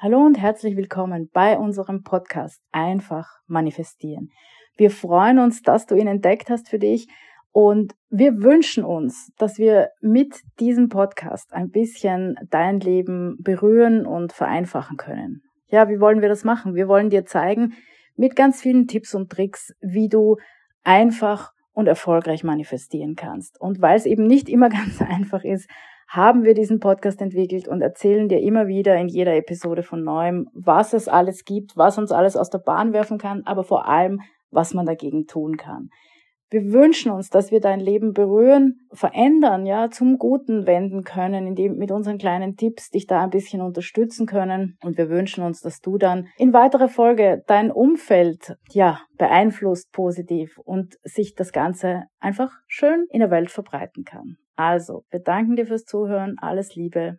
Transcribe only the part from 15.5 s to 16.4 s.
Ja, wie wollen wir